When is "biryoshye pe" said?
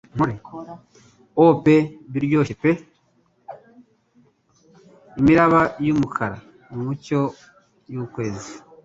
2.11-2.71